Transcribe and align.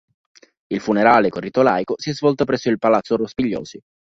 Il 0.65 0.79
funerale, 0.81 1.29
con 1.29 1.41
rito 1.41 1.61
laico, 1.61 1.93
si 1.95 2.09
è 2.09 2.13
svolto 2.15 2.43
presso 2.43 2.71
il 2.71 2.79
Palazzo 2.79 3.17
Rospigliosi. 3.17 3.79